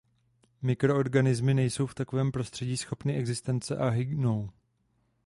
Mikroorganismy 0.61 1.53
nejsou 1.53 1.85
v 1.85 1.95
takovém 1.95 2.31
prostředí 2.31 2.77
schopny 2.77 3.15
existence 3.17 3.77
a 3.77 3.89
hynou. 3.89 4.49